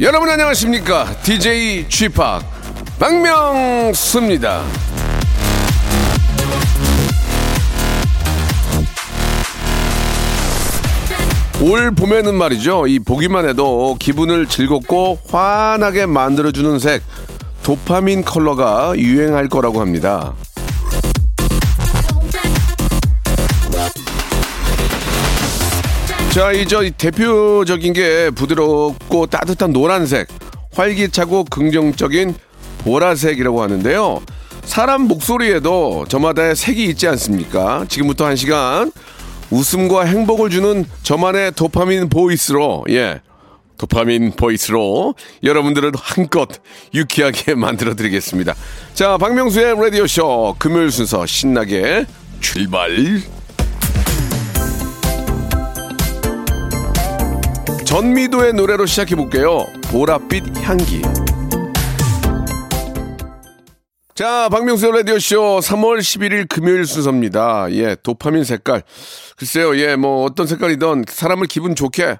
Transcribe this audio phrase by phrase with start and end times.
[0.00, 2.42] 여러분 안녕하십니까 DJ 쥐팍
[2.98, 4.64] 박명수입니다
[11.62, 17.02] 올 봄에는 말이죠 이 보기만 해도 기분을 즐겁고 환하게 만들어주는 색
[17.62, 20.34] 도파민 컬러가 유행할 거라고 합니다
[26.32, 30.28] 자, 이저 대표적인 게 부드럽고 따뜻한 노란색,
[30.72, 32.36] 활기차고 긍정적인
[32.84, 34.22] 보라색이라고 하는데요.
[34.62, 37.84] 사람 목소리에도 저마다의 색이 있지 않습니까?
[37.88, 38.92] 지금부터 한 시간
[39.50, 43.20] 웃음과 행복을 주는 저만의 도파민 보이스로, 예.
[43.78, 46.48] 도파민 보이스로 여러분들을 한껏
[46.92, 48.54] 유쾌하게 만들어 드리겠습니다.
[48.92, 52.04] 자, 박명수의 라디오 쇼 금요일 순서 신나게
[52.40, 52.90] 출발!
[57.86, 59.66] 전미도의 노래로 시작해 볼게요.
[59.84, 61.02] 보랏빛 향기.
[64.20, 67.72] 자, 박명수의 라디오쇼 3월 11일 금요일 순서입니다.
[67.72, 68.82] 예, 도파민 색깔.
[69.38, 72.18] 글쎄요, 예, 뭐 어떤 색깔이든 사람을 기분 좋게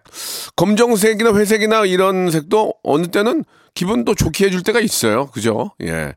[0.56, 5.26] 검정색이나 회색이나 이런 색도 어느 때는 기분도 좋게 해줄 때가 있어요.
[5.26, 5.72] 그죠?
[5.82, 6.14] 예.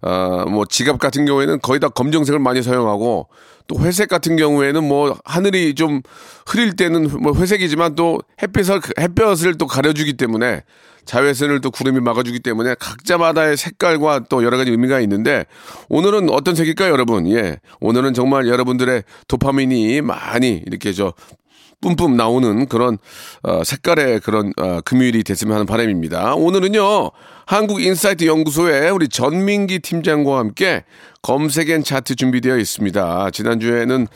[0.00, 3.28] 아, 뭐 지갑 같은 경우에는 거의 다 검정색을 많이 사용하고
[3.66, 6.02] 또 회색 같은 경우에는 뭐 하늘이 좀
[6.46, 10.62] 흐릴 때는 뭐 회색이지만 또 햇빛을 햇볕을 또 가려주기 때문에
[11.06, 15.46] 자외선을 또 구름이 막아주기 때문에 각자마다의 색깔과 또 여러 가지 의미가 있는데
[15.88, 17.28] 오늘은 어떤 색일까요, 여러분?
[17.30, 21.14] 예, 오늘은 정말 여러분들의 도파민이 많이 이렇게 저
[21.80, 22.98] 뿜뿜 나오는 그런
[23.42, 26.34] 어, 색깔의 그런 어, 금요일이 됐으면 하는 바람입니다.
[26.34, 27.10] 오늘은요
[27.46, 30.84] 한국인사이트 연구소의 우리 전민기 팀장과 함께
[31.22, 33.30] 검색엔 차트 준비되어 있습니다.
[33.30, 34.08] 지난주에는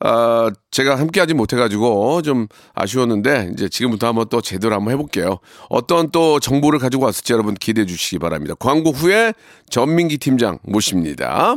[0.00, 5.38] 어, 제가 함께하지 못해가지고 좀 아쉬웠는데 이제 지금부터 한번 또 제대로 한번 해볼게요.
[5.68, 8.54] 어떤 또 정보를 가지고 왔을지 여러분 기대해 주시기 바랍니다.
[8.58, 9.34] 광고 후에
[9.70, 11.56] 전민기 팀장 모십니다.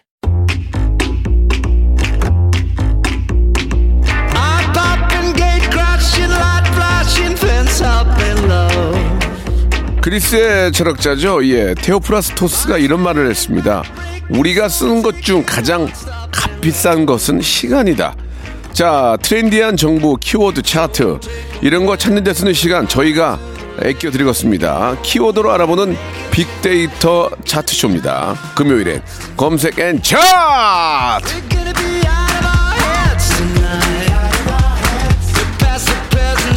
[10.01, 11.45] 그리스의 철학자죠.
[11.47, 13.83] 예, 테오프라스토스가 이런 말을 했습니다.
[14.29, 15.87] 우리가 쓰는 것 중 가장
[16.31, 18.15] 값비싼 것은 시간이다.
[18.73, 21.19] 자, 트렌디한 정보, 키워드 차트
[21.61, 23.37] 이런 거 찾는 데 쓰는 시간 저희가
[23.79, 24.97] 아껴 드리겠습니다.
[25.03, 25.95] 키워드로 알아보는
[26.31, 28.35] 빅데이터 차트쇼입니다.
[28.55, 29.01] 금요일엔
[29.37, 31.50] 검색 and 차트!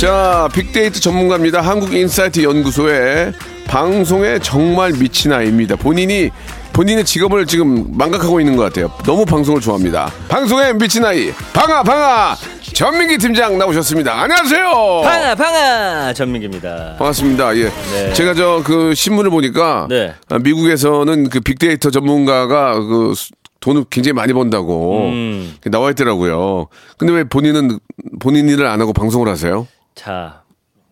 [0.08, 1.62] 자, 빅데이터 전문가입니다.
[1.62, 3.32] 한국인사이트 연구소의
[3.66, 5.76] 방송에 정말 미친 아이입니다.
[5.76, 6.28] 본인이
[6.74, 8.92] 본인의 직업을 지금 망각하고 있는 것 같아요.
[9.06, 10.12] 너무 방송을 좋아합니다.
[10.28, 12.36] 방송에 미친 아이, 방아, 방아!
[12.74, 14.12] 전민기 팀장 나오셨습니다.
[14.12, 15.00] 안녕하세요!
[15.04, 16.96] 방아 방아 전민기입니다.
[16.98, 17.56] 반갑습니다.
[17.56, 17.62] 예.
[17.94, 18.12] 네.
[18.12, 20.12] 제가 저 그 신문을 보니까 네.
[20.28, 25.56] 아, 미국에서는 그 빅데이터 전문가가 그 수- 돈을 굉장히 많이 번다고 음.
[25.70, 26.66] 나와 있더라고요.
[26.98, 27.78] 근데 왜 본인은
[28.20, 29.66] 본인 일을 안 하고 방송을 하세요?
[29.94, 30.42] 자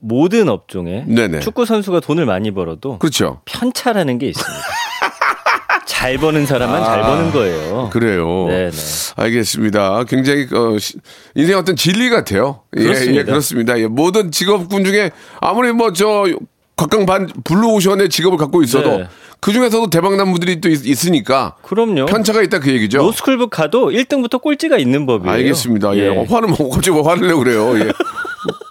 [0.01, 1.41] 모든 업종에 네네.
[1.41, 3.41] 축구 선수가 돈을 많이 벌어도 그렇죠.
[3.45, 4.65] 편차라는 게 있습니다.
[5.87, 7.81] 잘 버는 사람만 잘 버는 거예요.
[7.83, 8.47] 아, 그래요.
[8.49, 8.71] 네네.
[9.17, 10.05] 알겠습니다.
[10.05, 10.95] 굉장히 어, 시-
[11.37, 12.61] 인생 어떤 진리 같아요.
[12.77, 13.21] 예, 그렇습니다.
[13.21, 13.79] 예, 그렇습니다.
[13.81, 15.11] 예, 모든 직업군 중에
[15.41, 16.25] 아무리 뭐 저
[16.75, 19.07] 각광받는 블루오션의 직업을 갖고 있어도 네.
[19.41, 22.07] 그 중에서도 대박난 분들이 또 있, 으니까 그럼요.
[22.07, 22.99] 편차가 있다 그 얘기죠.
[22.99, 25.33] 로스쿨북 가도 1등부터 꼴찌가 있는 법이에요.
[25.33, 25.95] 알겠습니다.
[25.97, 26.01] 예.
[26.05, 26.09] 예.
[26.09, 27.79] 어, 화를 뭐 갑자기 왜 화를 내고 그래요.
[27.79, 27.93] 예.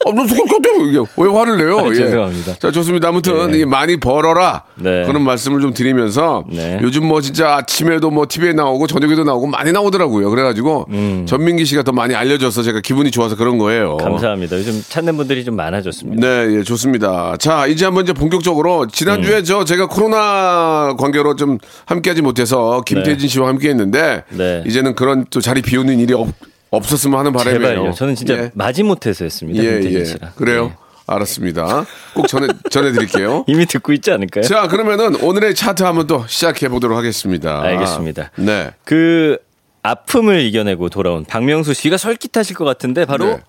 [0.05, 0.89] 어, 너 껐대.
[0.89, 1.79] 이게 왜 화를 내요?
[1.79, 1.93] 아, 예.
[1.95, 2.55] 죄송합니다.
[2.55, 3.09] 자, 좋습니다.
[3.09, 3.59] 아무튼 네.
[3.59, 4.63] 이 많이 벌어라.
[4.75, 5.05] 네.
[5.05, 6.79] 그런 말씀을 좀 드리면서 네.
[6.81, 10.29] 요즘 뭐 진짜 아침에도 뭐 TV에 나오고 저녁에도 나오고 많이 나오더라고요.
[10.29, 10.87] 그래가지고
[11.25, 13.93] 전민기 씨가 더 많이 알려져서 제가 기분이 좋아서 그런 거예요.
[13.93, 13.97] 음.
[13.97, 14.57] 감사합니다.
[14.57, 16.25] 요즘 찾는 분들이 좀 많아졌습니다.
[16.27, 17.35] 네, 예, 좋습니다.
[17.37, 19.43] 자, 이제 한번 이제 본격적으로 지난주에 음.
[19.43, 24.63] 저 제가 코로나 관계로 좀 함께하지 못해서 김태진 씨와 함께했는데 네.
[24.65, 26.27] 이제는 그런 또 자리 비우는 일이 없,
[26.71, 27.59] 없었으면 하는 바람이에요.
[27.59, 27.93] 제발요.
[27.93, 28.51] 저는 진짜 예.
[28.55, 29.63] 마지못해서 했습니다.
[29.63, 30.03] 예, 예.
[30.35, 30.67] 그래요?
[30.67, 30.75] 네.
[31.05, 31.85] 알았습니다.
[32.13, 33.43] 꼭 전해 전해드릴게요.
[33.49, 34.43] 이미 듣고 있지 않을까요?
[34.43, 37.61] 자 그러면은 오늘의 차트 한번 또 시작해 보도록 하겠습니다.
[37.61, 38.31] 알겠습니다.
[38.37, 38.71] 네.
[38.85, 39.37] 그
[39.83, 43.39] 아픔을 이겨내고 돌아온 박명수 씨가 솔깃하실 것 같은데 바로 네.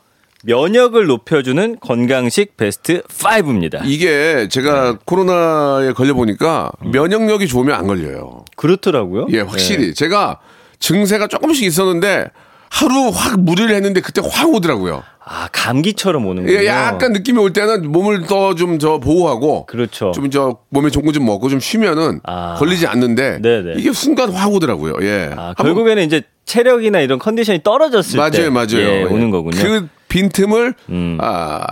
[0.44, 3.82] 면역을 높여주는 건강식 베스트 5입니다.
[3.84, 4.98] 이게 제가 네.
[5.04, 8.44] 코로나에 걸려 보니까 면역력이 좋으면 안 걸려요.
[8.56, 9.26] 그렇더라고요.
[9.30, 9.94] 예, 확실히 네.
[9.94, 10.40] 제가
[10.80, 12.26] 증세가 조금씩 있었는데
[12.72, 15.02] 하루 확 무리를 했는데 그때 확 오더라고요.
[15.24, 16.56] 아 감기처럼 오는군요.
[16.58, 20.10] 예, 약간 느낌이 올 때는 몸을 더 좀 저 보호하고 그렇죠.
[20.12, 22.54] 좀 저 몸에 좋은 거좀 먹고 좀 쉬면은 아.
[22.58, 23.74] 걸리지 않는데 네네.
[23.76, 24.94] 이게 순간 확 오더라고요.
[25.02, 25.30] 예.
[25.36, 28.78] 아, 결국에는 이제 체력이나 이런 컨디션이 떨어졌을 때 맞아요, 맞아요.
[28.78, 29.02] 예, 예.
[29.04, 29.62] 오는 거군요.
[29.62, 31.18] 그 빈틈을 음.
[31.20, 31.64] 아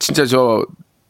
[0.00, 0.66] 진짜 저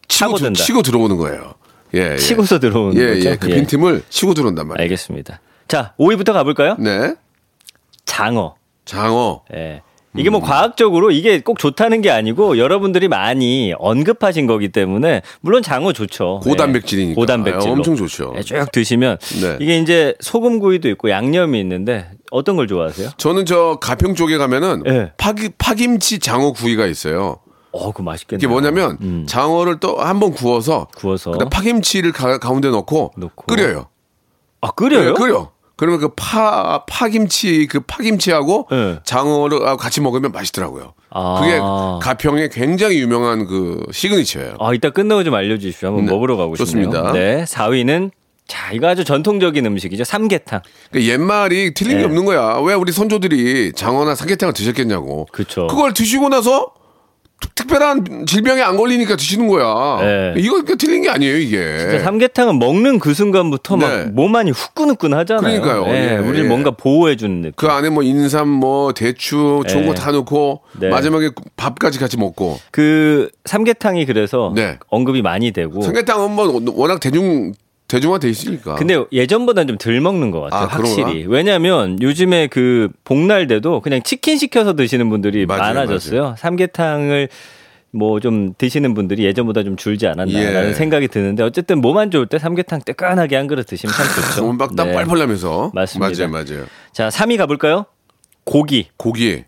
[0.07, 0.53] 치고, 들-.
[0.53, 1.55] 치고 들어오는 거예요.
[1.95, 2.17] 예, 예.
[2.19, 3.31] 치고서 들어오는 예, 거죠.
[3.31, 3.37] 예.
[3.37, 3.55] 그 예.
[3.57, 4.83] 빈틈을 치고 들어온단 말이에요.
[4.85, 5.41] 알겠습니다.
[5.67, 6.77] 자, 5위부터 가볼까요?
[6.79, 7.15] 네.
[8.05, 8.55] 장어.
[8.85, 9.43] 장어.
[9.55, 9.83] 예.
[10.15, 15.95] 이게 뭐 과학적으로 이게 꼭 좋다는 게 아니고 여러분들이 많이 언급하신 거기 때문에 물론 장어
[15.95, 16.41] 좋죠.
[16.43, 17.13] 고단백질이니까.
[17.13, 17.15] 예.
[17.15, 17.71] 고단백질.
[17.71, 18.35] 아, 엄청 좋죠.
[18.45, 19.57] 쭉 드시면 네.
[19.59, 23.11] 이게 이제 소금구이도 있고 양념이 있는데 어떤 걸 좋아하세요?
[23.17, 25.13] 저는 저 가평 쪽에 가면은 예.
[25.17, 27.39] 파기, 파김치 장어 구이가 있어요.
[27.71, 28.39] 어, 그거 맛있겠네요.
[28.39, 29.25] 이게 뭐냐면 음.
[29.27, 33.47] 장어를 또 한 번 구워서 구워서 그다음 파김치를 가, 가운데 넣고, 넣고.
[33.47, 33.87] 끓여요.
[34.61, 35.09] 아, 끓여요?
[35.09, 35.53] 예, 끓여.
[35.83, 38.99] 그러면 그 파 파김치 그 파김치하고 네.
[39.05, 40.95] 장어를 아, 같이 먹으면 맛있더라고요.
[41.11, 41.41] 아.
[41.41, 41.59] 그게
[42.07, 44.59] 가평의 굉장히 유명한 그 시그니처예요.
[44.61, 45.89] 아, 이따 끝나고 좀 알려주십시오.
[45.89, 46.85] 한번 네, 먹으러 가고 싶네요.
[46.89, 47.13] 좋습니다.
[47.13, 48.13] 네, 4위는
[48.47, 50.05] 자, 이거 아주 전통적인 음식이죠.
[50.05, 50.61] 삼계탕.
[50.91, 52.05] 그러니까 옛말이 틀린 게 네.
[52.05, 52.61] 없는 거야.
[52.65, 55.27] 왜 우리 선조들이 장어나 삼계탕을 드셨겠냐고.
[55.33, 55.67] 그쵸.
[55.67, 56.69] 그걸 드시고 나서
[57.63, 59.99] 특- 특별한 질병에 안 걸리니까 드시는 거야.
[60.01, 60.35] 네.
[60.37, 61.79] 이거 그러니까 틀린 게 아니에요, 이게.
[61.79, 63.87] 진짜 삼계탕은 먹는 그 순간부터 네.
[63.87, 65.61] 막 몸 안이 후끈후끈 하잖아요.
[65.63, 65.95] 그러니까요.
[65.95, 66.49] 예, 예, 우리를 예.
[66.49, 67.53] 뭔가 보호해 주는 느낌.
[67.57, 69.87] 그 안에 뭐 인삼, 뭐 대추, 좋은 네.
[69.89, 70.89] 거다 넣고 네.
[70.89, 72.59] 마지막에 밥까지 같이 먹고.
[72.71, 74.79] 그 삼계탕이 그래서 네.
[74.89, 75.83] 언급이 많이 되고.
[75.83, 77.53] 삼계탕은 뭐 워낙 대중
[77.93, 78.75] 대중화돼 있으니까.
[78.77, 80.61] 근데 예전보다는 좀 덜 먹는 것 같아요.
[80.63, 81.03] 아, 그런가?
[81.03, 81.27] 확실히.
[81.29, 86.35] 왜냐하면 요즘에 그 복날돼도 그냥 치킨 시켜서 드시는 분들이 맞아요, 많아졌어요.
[86.39, 87.29] 삼계탕을
[87.95, 90.73] 뭐 좀 드시는 분들이 예전보다 좀 줄지 않았나라는 예.
[90.73, 94.43] 생각이 드는데 어쨌든 몸안 좋을 때 삼계탕 뜨끈하게 한 그릇 드시면 참 좋죠.
[94.47, 94.95] 몸박땀 네.
[94.95, 95.71] 빨빨 나면서.
[95.75, 96.27] 맞습니다.
[96.27, 96.65] 맞아요, 맞아요.
[96.93, 97.85] 자, 3위 가볼까요?
[98.45, 98.89] 고기.
[98.97, 99.45] 고기.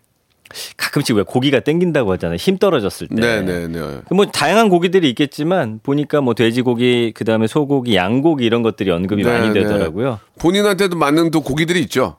[0.77, 2.37] 가끔씩 왜 고기가 땡긴다고 하잖아요.
[2.37, 3.15] 힘 떨어졌을 때.
[3.15, 3.99] 네, 네, 네.
[4.07, 9.47] 그뭐 다양한 고기들이 있겠지만 보니까 뭐 돼지고기, 그다음에 소고기, 양고기 이런 것들이 언급이 네, 많이
[9.49, 9.61] 네.
[9.61, 10.19] 되더라고요.
[10.39, 12.17] 본인한테도 맞는 또 고기들이 있죠.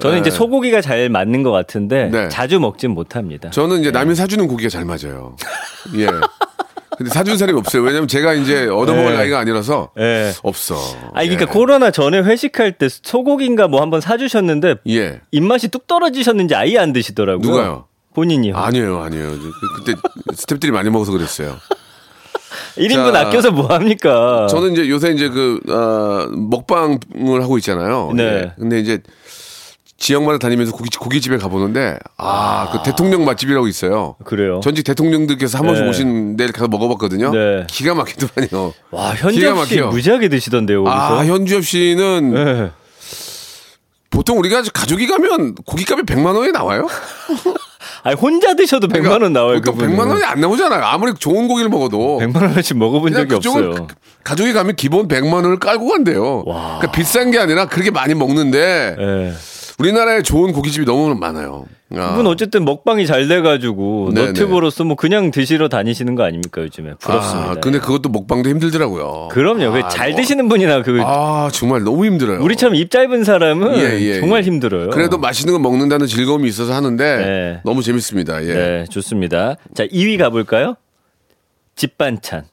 [0.00, 0.36] 저는 이제 네.
[0.36, 2.28] 소고기가 잘 맞는 것 같은데 네.
[2.28, 3.50] 자주 먹진 못합니다.
[3.50, 5.36] 저는 이제 남이 사주는 고기가 잘 맞아요.
[5.96, 6.06] 예.
[7.00, 7.80] 근데 사준 사람이 없어요.
[7.82, 9.16] 왜냐면 제가 이제 얻어먹을 네.
[9.16, 10.32] 나이가 아니라서 예.
[10.42, 10.74] 없어.
[11.14, 11.44] 아, 그러니까 예.
[11.46, 15.22] 코로나 전에 회식할 때 소고기인가 뭐 한번 사주셨는데 예.
[15.32, 17.48] 입맛이 뚝 떨어지셨는지 아예 안 드시더라고요.
[17.50, 17.86] 누가요?
[18.12, 18.54] 본인이요.
[18.54, 19.30] 아니에요, 아니에요.
[19.30, 19.98] 그- 그때
[20.34, 21.56] 스탭들이 많이 먹어서 그랬어요.
[22.76, 24.46] 1인분 자, 아껴서 뭐 합니까?
[24.50, 26.98] 저는 이제 요새 이제 그, 어, 먹방을
[27.42, 28.12] 하고 있잖아요.
[28.14, 28.22] 네.
[28.24, 28.52] 예.
[28.58, 28.98] 근데 이제
[30.00, 34.16] 지역마다 다니면서 고기, 고깃집에 가보는데, 아, 그 대통령 맛집이라고 있어요.
[34.24, 34.60] 그래요.
[34.64, 35.90] 전직 대통령들께서 한 번씩 네.
[35.90, 37.30] 오신 데를 가서 먹어봤거든요.
[37.30, 37.66] 네.
[37.68, 38.72] 기가 막히더만요.
[38.92, 39.78] 와, 현지엽 씨.
[39.80, 40.96] 무지하게 드시던데요, 거기서.
[41.20, 42.70] 아, 현주엽 씨는 예.
[44.08, 46.88] 보통 우리가 가족이 가면 고깃값이 100만 원이 나와요?
[48.02, 49.94] 아니, 혼자 드셔도 100만 원 나와요, 그분은.
[49.94, 50.82] 100만 원이 안 나오잖아요.
[50.82, 52.20] 아무리 좋은 고기를 먹어도.
[52.22, 53.86] 100만 원씩 먹어본 적이 없어요.
[54.24, 56.44] 가족이 가면 기본 100만 원을 깔고 간대요.
[56.46, 56.78] 와.
[56.78, 59.32] 그러니까 비싼 게 아니라 그렇게 많이 먹는데 예.
[59.80, 61.64] 우리나라에 좋은 고깃집이 너무 많아요.
[61.96, 62.10] 아.
[62.10, 67.50] 그분 어쨌든 먹방이 잘 돼가지고 네, 너튜브로서 뭐 그냥 드시러 다니시는 거 아닙니까 요즘에 부럽습니다.
[67.50, 69.28] 아, 근데 그것도 먹방도 힘들더라고요.
[69.32, 69.72] 그럼요.
[69.72, 70.20] 그 아, 잘 뭐.
[70.20, 72.42] 드시는 분이나 그 아, 정말 너무 힘들어요.
[72.42, 74.46] 우리처럼 입 짧은 사람은 예, 예, 정말 예.
[74.46, 74.90] 힘들어요.
[74.90, 77.60] 그래도 맛있는 거 먹는다는 즐거움이 있어서 하는데 네.
[77.64, 78.44] 너무 재밌습니다.
[78.44, 78.52] 예.
[78.52, 79.56] 네, 좋습니다.
[79.74, 80.76] 자, 2위 가볼까요?
[81.74, 82.44] 집반찬.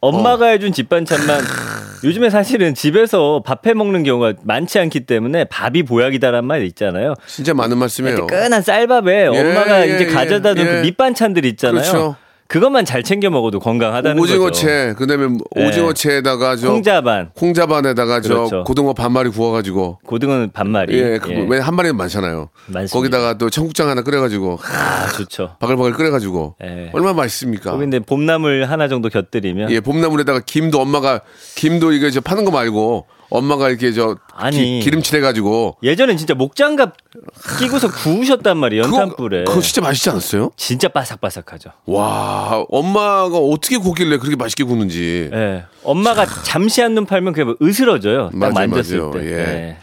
[0.00, 1.40] 엄마가 해준 집반찬만
[2.02, 7.14] 요즘에 사실은 집에서 밥해 먹는 경우가 많지 않기 때문에 밥이 보약이다란 말 있잖아요.
[7.26, 8.16] 진짜 많은 말씀이에요.
[8.16, 10.70] 뜨끈한 쌀밥에 엄마가 예, 이제 예, 가져다 둔 예.
[10.70, 11.82] 그 밑반찬들 있잖아요.
[11.82, 12.16] 그렇죠.
[12.50, 14.32] 그것만 잘 챙겨 먹어도 건강하다는 거죠.
[14.32, 15.68] 오징어채, 그다음에 네.
[15.68, 18.64] 오징어채에다가 저 콩자반, 콩자반에다가 저 그렇죠.
[18.64, 20.98] 고등어 반마리 구워가지고 고등어는 반마리.
[20.98, 22.48] 예, 그왜한 마리는 많잖아요.
[22.66, 22.92] 많습니다.
[22.92, 25.54] 거기다가 또 청국장 하나 끓여가지고 아, 좋죠.
[25.60, 26.90] 바글바글 끓여가지고 예.
[26.92, 27.76] 얼마나 맛있습니까?
[27.76, 31.20] 근데 봄나물 하나 정도 곁들이면 예, 봄나물에다가 김도 엄마가
[31.54, 34.80] 김도 이거 저 파는 거 말고 엄마가 이렇게 저 아니.
[34.80, 36.94] 기, 름칠 해가지고 예전엔 진짜 목장갑
[37.58, 38.82] 끼고서 구우셨단 말이에요.
[38.84, 39.44] 연탄불에.
[39.44, 40.50] 그거 진짜 맛있지 않았어요?
[40.56, 41.70] 진짜 바삭바삭하죠.
[41.86, 45.30] 와, 엄마가 어떻게 구길래 그렇게 맛있게 구는지.
[45.32, 45.64] 예.
[45.84, 48.30] 엄마가 잠시 한 눈 팔면 그냥 뭐 으스러져요.
[48.30, 49.10] 딱 맞아요, 만졌을 맞아요.
[49.12, 49.26] 때.
[49.26, 49.76] 예.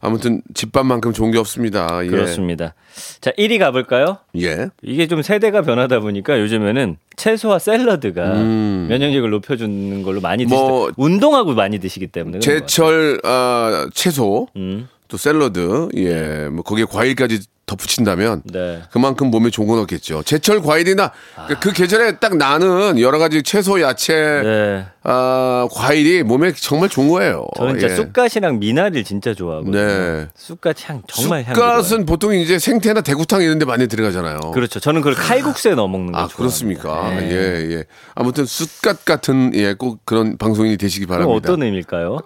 [0.00, 2.00] 아무튼 집밥만큼 좋은 게 없습니다.
[2.04, 2.08] 예.
[2.08, 2.74] 그렇습니다.
[3.20, 4.18] 자, 1위 가볼까요?
[4.40, 4.68] 예.
[4.82, 10.60] 이게 좀 세대가 변하다 보니까 요즘에는 채소와 샐러드가 면역력을 높여주는 걸로 많이 드시다.
[10.62, 10.68] 음.
[10.68, 12.38] 뭐 운동하고 많이 드시기 때문에.
[12.40, 14.88] 제철 아, 채소 음.
[15.08, 16.48] 또 샐러드 예.
[16.50, 18.82] 뭐 거기에 과일까지 덧붙인다면 네.
[18.90, 20.22] 그만큼 몸에 좋은 건 없겠죠.
[20.22, 21.12] 제철 과일이나
[21.48, 24.86] 그- 그 계절에 딱 나는 여러 가지 채소, 야채, 네.
[25.02, 27.46] 아, 과일이 몸에 정말 좋은 거예요.
[27.58, 27.96] 저는 진짜 예.
[27.96, 29.76] 쑥갓이랑 미나리를 진짜 좋아하거든요.
[29.78, 30.28] 네.
[30.34, 32.06] 쑥갓 향 정말 향이 쑥갓은.
[32.06, 34.40] 보통 이제 생태나 대구탕 이런 데 많이 들어가잖아요.
[34.52, 34.80] 그렇죠.
[34.80, 36.26] 저는 그걸 칼국수에 넣어 먹는 거 아.
[36.28, 37.10] 그렇습니까?
[37.10, 37.30] 네.
[37.30, 37.84] 예, 예.
[38.14, 41.34] 아무튼 쑥갓 같은 예, 꼭 그런 방송인이 되시기 바랍니다.
[41.36, 42.18] 어떤 의미일까요?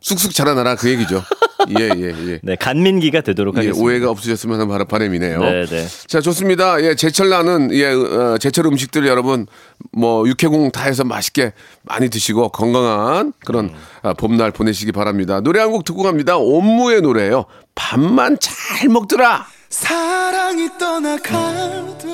[0.00, 1.22] 쑥쑥 자라나라 그 얘기죠.
[1.78, 2.40] 예, 예, 예.
[2.42, 3.84] 네, 간민기가 되도록 예, 하겠습니다.
[3.84, 5.40] 오해가 없으셨으면 하는 바람- 바람이네요.
[5.40, 5.86] 네, 네.
[6.06, 6.82] 자, 좋습니다.
[6.82, 9.46] 예, 제철 나는 예, 어, 제철 음식들 여러분
[9.92, 11.52] 뭐 육해공 다 해서 맛있게
[11.82, 13.74] 많이 드시고 건강한 그런 음.
[14.02, 15.40] 아, 봄날 보내시기 바랍니다.
[15.40, 16.36] 노래 한 곡 듣고 갑니다.
[16.36, 17.46] 옴무의 노래예요.
[17.74, 19.46] 밥만 잘 먹더라.
[19.70, 22.13] 사랑이 떠나가도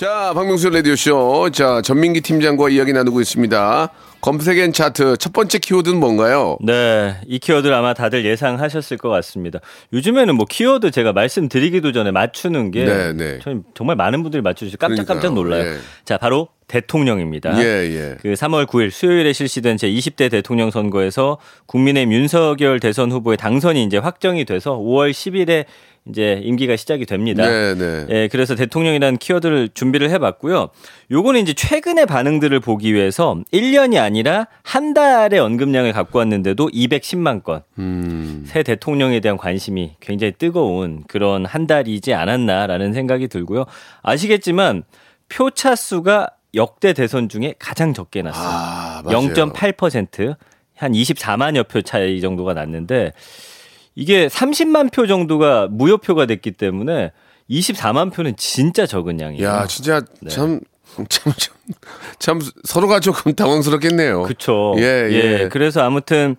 [0.00, 1.50] 자, 박명수 라디오쇼.
[1.52, 3.90] 자, 전민기 팀장과 이야기 나누고 있습니다.
[4.22, 6.56] 검색엔 차트 첫 번째 키워드는 뭔가요?
[6.62, 9.60] 네, 이 키워드를 아마 다들 예상하셨을 것 같습니다.
[9.92, 13.38] 요즘에는 뭐 키워드 제가 말씀드리기도 전에 맞추는 게 네, 네.
[13.40, 15.34] 전 정말 많은 분들이 맞추셔서 깜짝깜짝.
[15.34, 15.66] 놀라요.
[15.66, 15.76] 예.
[16.06, 17.58] 자, 바로 대통령입니다.
[17.58, 18.16] 예, 예.
[18.22, 23.98] 그 3월 9일 수요일에 실시된 제 20대 대통령 선거에서 국민의힘 윤석열 대선 후보의 당선이 이제
[23.98, 25.66] 확정이 돼서 5월 10일에
[26.08, 27.46] 이제 임기가 시작이 됩니다.
[27.46, 28.06] 네, 네.
[28.08, 30.70] 예, 그래서 대통령이라는 키워드를 준비를 해봤고요.
[31.10, 37.62] 요거는 이제 최근의 반응들을 보기 위해서 1년이 아니라 한 달의 언급량을 갖고 왔는데도 210만 건.
[37.78, 38.44] 음.
[38.46, 43.66] 새 대통령에 대한 관심이 굉장히 뜨거운 그런 한 달이지 않았나라는 생각이 들고요.
[44.02, 44.84] 아시겠지만
[45.28, 48.48] 표차 수가 역대 대선 중에 가장 적게 났어요.
[48.48, 49.28] 아, 맞아요.
[49.28, 53.12] 0.8%한 24만여 표 차이 정도가 났는데
[54.00, 57.12] 이게 30만 표 정도가 무효표가 됐기 때문에
[57.50, 59.46] 24만 표는 진짜 적은 양이에요.
[59.46, 60.30] 야, 진짜 네.
[60.30, 60.60] 참,
[61.10, 61.54] 참, 참,
[62.18, 64.22] 참 서로가 조금 당황스럽겠네요.
[64.22, 64.74] 그쵸.
[64.78, 65.48] 예, 예.
[65.52, 66.36] 그래서 아무튼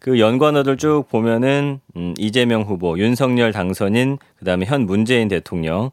[0.00, 5.92] 그 연관어들 쭉 보면은 음, 이재명 후보, 윤석열 당선인, 그다음에 현 문재인 대통령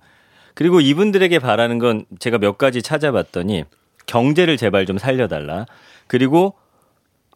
[0.56, 3.66] 그리고 이분들에게 바라는 건 제가 몇 가지 찾아봤더니
[4.08, 5.68] 경제를 제발 좀 살려달라.
[6.08, 6.56] 그리고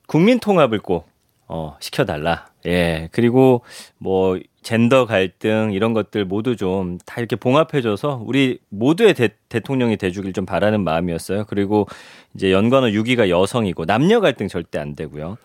[0.08, 1.08] 국민 통합을 꼭
[1.48, 2.48] 어, 시켜달라.
[2.66, 3.10] 예.
[3.12, 3.62] 그리고
[4.00, 10.34] 뭐 젠더 갈등 이런 것들 모두 좀 다 이렇게 봉합해줘서 우리 모두의 대, 대통령이 돼주길
[10.34, 11.46] 좀 바라는 마음이었어요.
[11.48, 11.88] 그리고
[12.34, 15.38] 이제 연관어 6위가 여성이고 남녀 갈등 절대 안 되고요.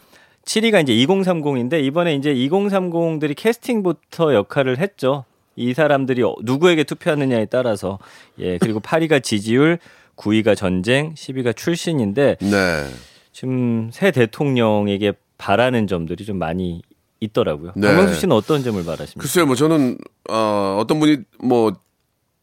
[0.47, 5.25] 7위가 이제 2030인데 이번에 이제 2030들이 캐스팅부터 역할을 했죠.
[5.55, 7.99] 이 사람들이 어- 누구에게 투표하느냐에 따라서
[8.39, 9.79] 예 그리고 8위가 지지율,
[10.17, 12.87] 9위가 전쟁, 10위가 출신인데 네.
[13.33, 16.83] 지금 새 대통령에게 바라는 점들이 좀 많이
[17.21, 17.73] 있더라고요.
[17.75, 17.89] 네.
[17.89, 19.21] 박명수 씨는 어떤 점을 바라십니까?
[19.21, 19.97] 글쎄요, 뭐 저는,
[20.29, 21.73] 어, 어떤 분이 뭐,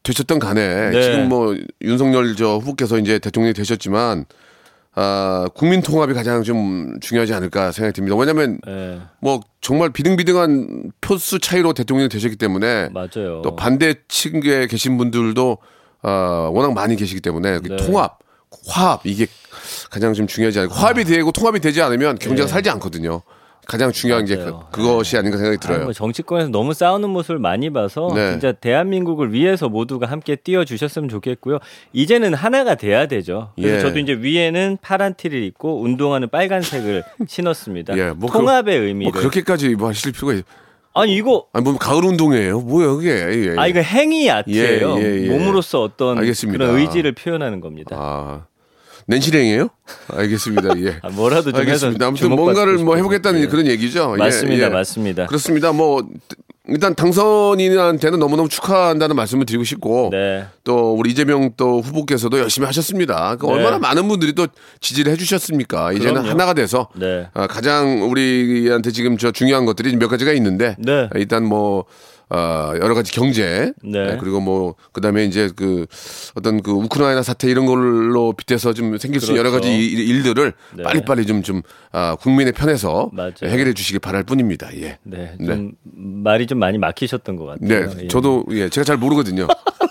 [0.02, 1.02] 되셨던 간에, 네.
[1.02, 4.24] 지금 뭐, 윤석열 저 후보께서 이제 대통령이 되셨지만,
[4.94, 8.16] 아, 국민 통합이 가장 좀 중요하지 않을까 생각이 듭니다.
[8.16, 13.42] 왜냐면, 예, 뭐, 정말 비등비등한 표수 차이로 대통령이 되셨기 때문에, 맞아요.
[13.42, 15.58] 또 반대 측에 계신 분들도,
[16.02, 17.76] 어, 워낙 많이 계시기 때문에, 그 네.
[17.76, 18.18] 통합,
[18.66, 19.26] 화합, 이게
[19.90, 20.74] 가장 좀 중요하지 않을까.
[20.74, 22.52] 화합이 되고 통합이 되지 않으면 경제가 네.
[22.52, 23.22] 살지 않거든요.
[23.68, 24.66] 가장 중요한 게 맞아요.
[24.72, 25.84] 그, 그것이 아닌가 생각이 아, 들어요.
[25.84, 28.30] 뭐 정치권에서 너무 싸우는 모습을 많이 봐서 네.
[28.30, 31.58] 진짜 대한민국을 위해서 모두가 함께 뛰어 주셨으면 좋겠고요.
[31.92, 33.52] 이제는 하나가 돼야 되죠.
[33.56, 33.80] 그래서 예.
[33.80, 37.98] 저도 이제 위에는 파란 티를 입고 운동화는 빨간색을 신었습니다.
[37.98, 39.12] 예, 뭐 통합의 뭐 의미를.
[39.12, 40.44] 그렇게까지 뭐 하실 필요가 있...
[40.94, 42.60] 아니 이거 아니 뭐 가을 운동이에요.
[42.60, 43.10] 뭐야 그게?
[43.10, 43.54] 예, 예.
[43.58, 44.96] 아 이거 행위 아트예요.
[44.98, 45.28] 예, 예, 예.
[45.28, 46.64] 몸으로서 어떤 알겠습니다.
[46.64, 47.94] 그런 의지를 표현하는 겁니다.
[47.98, 48.46] 아
[49.08, 49.68] 낸실행이에요?
[50.08, 50.78] 알겠습니다.
[50.80, 50.98] 예.
[51.02, 52.06] 아, 뭐라도 좀 알겠습니다.
[52.06, 52.96] 아무튼 뭔가를 뭐.
[52.96, 53.46] 해보겠다는 예.
[53.46, 54.14] 그런 얘기죠.
[54.16, 54.68] 예, 맞습니다, 예.
[54.68, 55.26] 맞습니다.
[55.26, 55.72] 그렇습니다.
[55.72, 56.06] 뭐
[56.68, 60.44] 일단 당선인한테는 너무너무 축하한다는 말씀을 드리고 싶고 네.
[60.64, 63.36] 또 우리 이재명 또 후보께서도 열심히 하셨습니다.
[63.36, 63.52] 그 네.
[63.52, 64.46] 얼마나 많은 분들이 또
[64.80, 65.92] 지지를 해주셨습니까?
[65.92, 66.28] 이제는 그럼요.
[66.28, 67.26] 하나가 돼서 네.
[67.32, 71.08] 아, 가장 우리한테 지금 저 중요한 것들이 몇 가지가 있는데 네.
[71.14, 71.86] 일단 뭐
[72.30, 74.12] 어, 여러 가지 경제 네.
[74.12, 75.86] 예, 그리고 뭐 그다음에 이제 그
[76.34, 79.68] 어떤 그 우크라이나 사태 이런 걸로 빗대서 좀 생길 수 있는 여러 그렇죠.
[79.68, 80.82] 가지 일- 일들을 네.
[80.82, 83.32] 빨리빨리 좀좀 아, 국민의 편에서 맞아요.
[83.44, 84.68] 해결해 주시길 바랄 뿐입니다.
[84.76, 84.98] 예.
[85.04, 87.88] 네, 좀 말이 좀 많이 막히셨던 것 같아요.
[87.94, 88.08] 네, 예.
[88.08, 89.46] 저도 예, 제가 잘 모르거든요.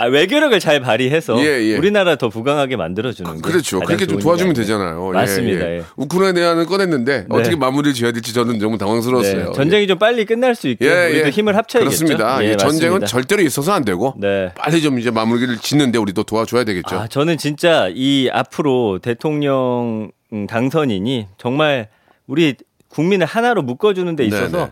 [0.00, 1.76] 아, 외교력을 잘 발휘해서 예, 예.
[1.76, 3.80] 우리나라 더 부강하게 만들어주는 게 그렇죠.
[3.80, 4.54] 가장 그렇게 좀 도와주면?
[4.54, 5.08] 되잖아요.
[5.10, 5.66] 예, 맞습니다.
[5.70, 5.76] 예.
[5.78, 5.82] 예.
[5.96, 7.56] 우크라이나는 꺼냈는데 어떻게 네.
[7.56, 9.46] 마무리를 지어야 될지 저는 너무 당황스러웠어요.
[9.48, 11.30] 네, 전쟁이 좀 빨리 끝날 수 있게 예, 우리도 예.
[11.30, 12.04] 힘을 합쳐야겠죠.
[12.06, 12.42] 그렇습니다.
[12.44, 13.04] 예, 예, 전쟁은.
[13.06, 14.52] 절대로 있어서 안 되고 네.
[14.56, 16.96] 빨리 좀 이제 마무리를 짓는데 우리도 도와줘야 되겠죠.
[16.96, 21.88] 아, 저는 진짜 이 앞으로 대통령 음, 당선인이 정말
[22.26, 22.54] 우리
[22.88, 24.70] 국민을 하나로 묶어주는 데 있어서 네네.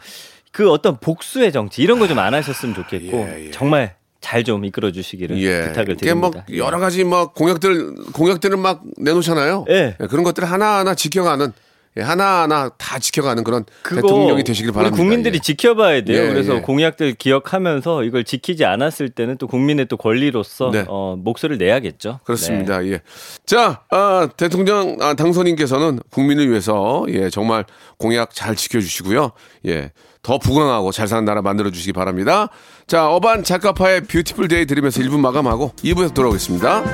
[0.53, 3.51] 그 어떤 복수의 정치 이런 거 좀 안 하셨으면 좋겠고 예, 예.
[3.51, 5.69] 정말 잘 좀 이끌어 주시기를 예.
[5.69, 6.47] 부탁을 뭐 드립니다.
[6.57, 9.65] 여러 가지 뭐 공약들 공약들을 막 내놓잖아요.
[9.69, 9.97] 예.
[10.09, 11.53] 그런 것들을 하나하나 지켜가는
[11.97, 14.97] 예, 하나하나 다 지켜가는 그런 대통령이 되시길 바랍니다.
[14.97, 15.41] 국민들이 예.
[15.41, 16.25] 지켜봐야 돼요.
[16.25, 16.61] 예, 그래서 예.
[16.61, 20.85] 공약들 기억하면서 이걸 지키지 않았을 때는 또 국민의 또 권리로서 네.
[20.87, 22.21] 어, 목소리를 내야겠죠.
[22.25, 22.85] 그렇습니다.
[22.87, 23.01] 예.
[23.47, 27.65] 자, 아, 대통령 아, 당선인께서는 국민을 위해서 예, 정말
[27.97, 29.33] 공약 잘 지켜주시고요.
[29.67, 29.91] 예.
[30.23, 32.49] 더 부강하고 잘 사는 나라 만들어 주시기 바랍니다.
[32.89, 36.85] 자, 어반자카파의 Beautiful Day 들으면서 1부 마감하고 2부에서 돌아오겠습니다.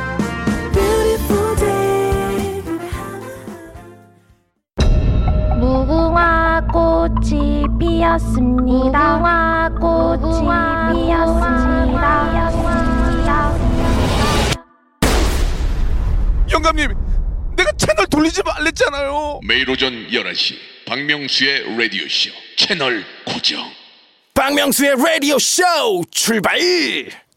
[5.61, 9.19] 무궁화 꽃이 피었습니다.
[9.19, 10.49] 무궁화 꽃이
[11.07, 12.35] 피었습니다.
[16.51, 16.93] 영감님,
[17.57, 19.39] 내가 채널 돌리지 말랬잖아요.
[19.47, 20.57] 매일 오전 11시
[20.89, 23.61] 박명수의 라디오 쇼 채널 고정
[24.35, 25.63] 박명수의 라디오 쇼
[26.11, 26.59] 출발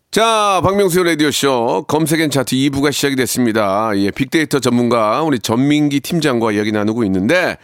[0.10, 3.92] 자, 박명수의 라디오 쇼 검색엔 차트 2부가 시작이 됐습니다.
[3.98, 7.58] 예, 빅데이터 전문가 우리 전민기 팀장과 이야기 나누고 있는데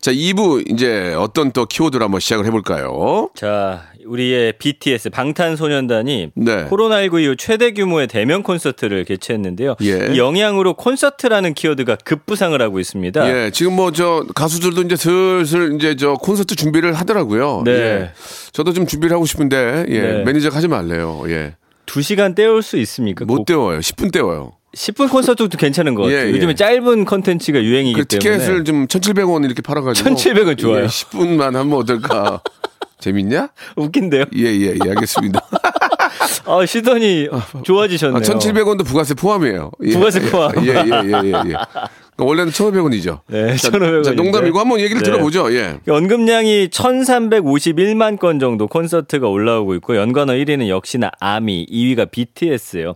[0.00, 3.30] 자, 2부 이제 어떤 또 키워드를 한번 시작을 해볼까요?
[3.34, 6.64] 자, 우리의 BTS 방탄소년단이 네.
[6.66, 9.74] 코로나19 이후 최대 규모의 대면 콘서트를 개최했는데요.
[9.82, 10.12] 예.
[10.14, 13.28] 이 영향으로 콘서트라는 키워드가 급부상을 하고 있습니다.
[13.46, 17.62] 예, 지금 뭐 저 가수들도 이제 슬슬 이제 저 콘서트 준비를 하더라고요.
[17.64, 17.72] 네.
[17.72, 18.10] 예.
[18.52, 20.22] 저도 좀 준비를 하고 싶은데 예, 네.
[20.24, 21.24] 매니저가 하지 말래요.
[21.28, 21.54] 예.
[21.86, 23.24] 2시간 때울 수 있습니까?
[23.24, 23.78] 못꼭 때워요.
[23.78, 24.52] 10분 때워요.
[24.74, 26.18] 10분 콘서트도 괜찮은 것 같아요.
[26.18, 26.30] 예, 예.
[26.32, 30.82] 요즘에 짧은 컨텐츠가 유행이기 그 때문에 티켓을 좀 1,700원 이렇게 팔아 가지고 1,700원 좋아요.
[30.84, 32.40] 예, 10분만 하면 어떨까?
[33.00, 33.48] 재밌냐?
[33.76, 34.24] 웃긴데요.
[34.36, 35.40] 예, 예, 예, 알겠습니다.
[36.46, 37.28] 아, 시선이
[37.64, 38.16] 좋아지셨네요.
[38.18, 39.70] 아, 1,700원도 부가세 포함이에요.
[39.84, 40.52] 예, 부가세 예, 포함.
[40.66, 41.26] 예, 예, 예, 예.
[41.26, 41.30] 예.
[41.30, 41.68] 그러니까
[42.18, 43.20] 원래는 1,500원이죠.
[43.28, 44.22] 네, 자, 1,500원 자, 인데.
[44.22, 45.04] 농담이고 한번 얘기를 네.
[45.04, 45.52] 들어보죠.
[45.54, 45.78] 예.
[45.86, 52.94] 연금량이 1,351만 건 정도 콘서트가 올라오고 있고 연관어 1위는 역시나 아미, 2위가 BTS예요.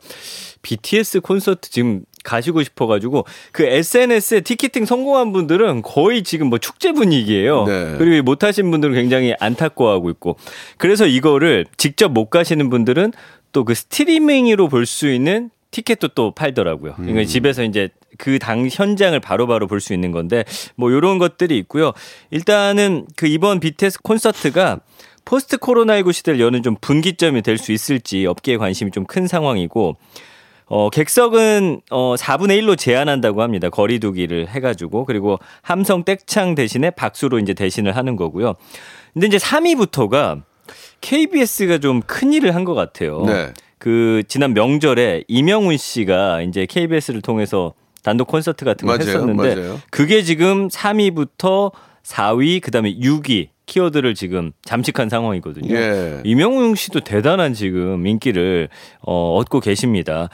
[0.63, 7.65] BTS 콘서트 지금 가시고 싶어가지고 그 SNS에 티켓팅 성공한 분들은 거의 지금 뭐 축제 분위기예요.
[7.67, 7.95] 네.
[7.99, 10.37] 그리고 못 하신 분들은 굉장히 안타까워하고 있고
[10.77, 13.13] 그래서 이거를 직접 못 가시는 분들은
[13.53, 16.95] 또 그 스트리밍으로 볼 수 있는 티켓도 또 팔더라고요.
[16.99, 17.09] 음.
[17.09, 17.89] 이거 집에서 이제
[18.21, 20.45] 그 당 현장을 바로바로 볼 수 있는 건데
[20.77, 21.93] 뭐 이런 것들이 있고요.
[22.31, 24.81] 일단은 그 이번 BTS 콘서트가
[25.25, 29.97] 포스트 코로나19 시대를 여는 좀 분기점이 될 수 있을지 업계의 관심이 좀 큰 상황이고
[30.67, 33.71] 어, 객석은 어, 4분의 1로 제한한다고 합니다.
[33.71, 35.05] 거리두기를 해가지고.
[35.05, 38.55] 그리고 함성 떼창 대신에 박수로 이제 대신을 하는 거고요.
[39.13, 40.43] 근데 이제 3위부터가
[41.01, 43.25] KBS가 좀 큰일을 한 것 같아요.
[43.27, 43.49] 네.
[43.79, 49.81] 그 지난 명절에 이명훈 씨가 이제 KBS를 통해서 단독 콘서트 같은 걸 맞아요, 했었는데 맞아요.
[49.91, 51.73] 그게 지금 3위부터
[52.05, 55.73] 4위 그다음에 6위 키워드를 지금 잠식한 상황이거든요.
[55.73, 56.21] 예.
[56.25, 58.69] 이명웅 씨도 대단한 지금 인기를
[59.01, 60.29] 어, 얻고 계십니다.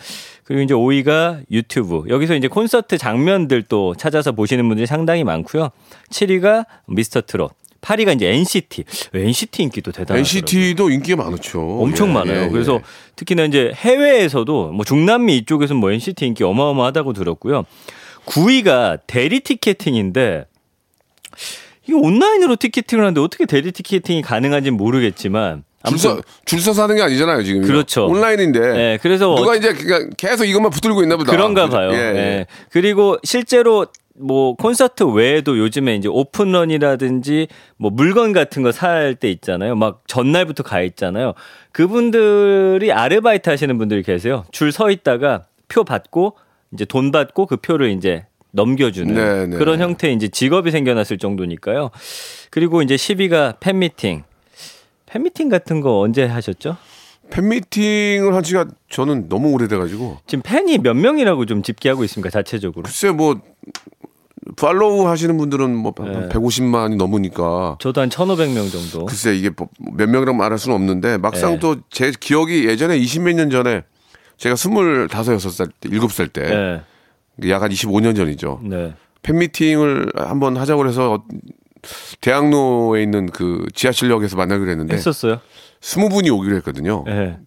[0.45, 2.05] 그리고 이제 5위가 유튜브.
[2.09, 5.71] 여기서 이제 콘서트 장면들 또 찾아서 보시는 분들이 상당히 많고요.
[6.11, 7.53] 7위가 미스터 트롯.
[7.87, 8.85] 8위가 이제 NCT.
[9.15, 10.19] NCT 인기도 대단하더라고요.
[10.19, 11.61] NCT도 인기가 많죠.
[11.61, 12.45] 엄청 예, 많아요.
[12.45, 12.81] 예, 그래서 예.
[13.15, 17.65] 특히나 이제 해외에서도 뭐 중남미 이쪽에서는 뭐 NCT 인기 어마어마하다고 들었고요.
[18.27, 20.47] 9위가 대리 티켓팅인데
[21.85, 27.03] 이게 온라인으로 티켓팅을 하는데 어떻게 대리 티켓팅이 가능한지는 모르겠지만 줄서 아무튼 줄 서서 하는 게
[27.03, 27.63] 아니잖아요 지금.
[27.63, 28.07] 그렇죠.
[28.07, 28.59] 온라인인데.
[28.59, 31.31] 네, 그래서 누가 이제 그냥 계속 이것만 붙들고 있나 보다.
[31.31, 31.93] 그런가 봐요.
[31.93, 32.17] 예, 예.
[32.17, 32.47] 예.
[32.71, 33.87] 그리고 실제로
[34.19, 39.75] 뭐 콘서트 외에도 요즘에 이제 오픈런이라든지 뭐 물건 같은 거 살 때 있잖아요.
[39.77, 41.35] 막 전날부터 가 있잖아요.
[41.73, 44.45] 그분들이 아르바이트 하시는 분들이 계세요.
[44.53, 46.37] 줄 서 있다가 표 받고
[46.73, 49.57] 이제 돈 받고 그 표를 이제 넘겨주는 네, 네.
[49.59, 51.91] 그런 형태의 이제 직업이 생겨났을 정도니까요.
[52.51, 54.25] 그리고 이제 10위가 팬미팅.
[55.07, 56.77] 팬미팅 같은 거 언제 하셨죠?
[57.31, 62.31] 팬미팅을 한 지가 저는 너무 오래돼가지고 지금 팬이 몇 명이라고 좀 집계하고 있습니까?
[62.31, 62.83] 자체적으로.
[62.85, 63.41] 글쎄 뭐
[64.57, 66.29] 팔로우 하시는 분들은 뭐 네.
[66.29, 69.07] 150만이 넘으니까 저도 한 1,500명 정도.
[69.07, 71.59] 글쎄 이게 뭐몇 명이라고 말할 수는 없는데 막상 네.
[71.59, 73.83] 또제 기억이 예전에 20몇 년 전에
[74.37, 76.83] 제가 25, 6살 때, 7살 때
[77.37, 77.51] 네.
[77.51, 78.61] 약한 25년 전이죠.
[78.63, 78.95] 네.
[79.23, 81.25] 팬미팅을 한번 하자고 해서 어,
[82.21, 85.41] 대학로에 있는 그 지하철역에서 만나기로 했는데 했었어요.
[85.81, 87.05] 20분이 오기로 했거든요.
[87.07, 87.39] 네.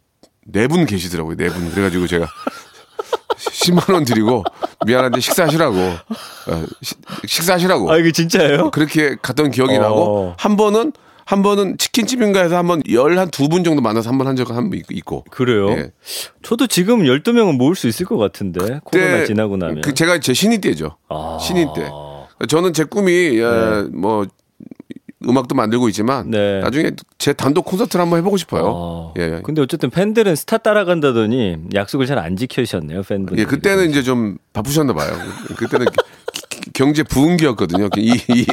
[0.46, 1.36] 네분 계시더라고요.
[1.38, 1.70] 네 분.
[1.72, 2.28] 그래가지고 제가
[3.38, 4.44] 10만 원 드리고
[4.86, 8.72] 미안한데 식사하시라고 어, 시- 식사하시라고 아, 이거 진짜예요?
[8.72, 9.82] 그렇게 갔던 기억이 어.
[9.82, 10.94] 나고 한 번은
[11.26, 14.56] 한 번은 치킨집인가 해서 한번 열 한 두 분 정도 만나서 한 번 한 적은
[14.56, 15.70] 한 번 있고 그래요?
[15.72, 15.92] 예.
[16.42, 18.80] 저도 지금 12명은 모을 수 있을 것 같은데.
[18.84, 19.82] 코로나 지나고 나면.
[19.82, 20.98] 그 제가 제 신인 때죠.
[21.08, 21.38] 아.
[21.40, 21.88] 신인 때.
[22.48, 23.82] 저는 제 꿈이 예, 네.
[23.94, 24.26] 뭐
[25.28, 26.62] 음악도 만들고 있지만 네.
[26.62, 28.64] 나중에 제 단독 콘서트를 한번 해보고 싶어요.
[28.68, 29.14] 어.
[29.18, 29.42] 예.
[29.44, 33.38] 근데 어쨌든 팬들은 스타 따라간다더니 약속을 잘 안 지키셨네요, 팬들.
[33.38, 35.12] 예, 그때는 이제 좀 바쁘셨나 봐요.
[35.58, 35.88] 그때는
[36.74, 37.90] 경제 부흥기였거든요.
[37.98, 38.46] 이, 이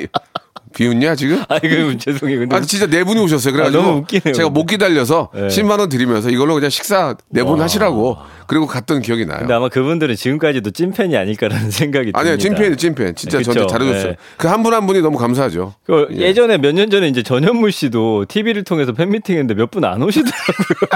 [0.76, 1.42] 비웃냐 지금?
[1.48, 2.40] 아이고 죄송해요.
[2.40, 3.52] 근데 아니 진짜 네 분이 오셨어요.
[3.52, 4.34] 그래가지고 아, 너무 웃기네요.
[4.34, 5.46] 제가 못 기다려서 네.
[5.48, 9.38] 10만 원 드리면서 이걸로 그냥 식사 네 분 하시라고 그리고 갔던 기억이 나요.
[9.40, 12.56] 근데 아마 그분들은 지금까지도 찐팬이 아닐까라는 생각이 아니요, 듭니다.
[12.60, 13.14] 찐팬이 찐팬.
[13.16, 13.66] 진짜 네, 저한테.
[13.66, 14.10] 잘해줬어요.
[14.12, 14.16] 네.
[14.36, 15.74] 그한 분 한 분이 너무 감사하죠.
[15.86, 16.16] 그 예.
[16.18, 20.90] 예전에 몇 년 전에 이제 전현무 씨도 TV를 통해서 팬미팅 했는데 몇 분 안 오시더라고요.